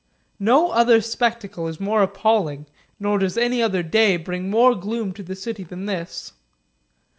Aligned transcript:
No 0.39 0.71
other 0.71 0.99
spectacle 0.99 1.67
is 1.67 1.79
more 1.79 2.01
appalling, 2.01 2.65
nor 2.99 3.19
does 3.19 3.37
any 3.37 3.61
other 3.61 3.83
day 3.83 4.17
bring 4.17 4.49
more 4.49 4.73
gloom 4.73 5.13
to 5.13 5.21
the 5.21 5.35
city 5.35 5.61
than 5.61 5.85
this. 5.85 6.33